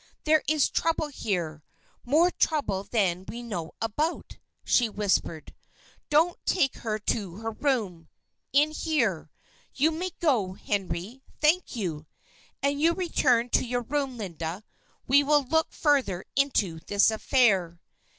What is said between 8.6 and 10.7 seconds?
here! You may go,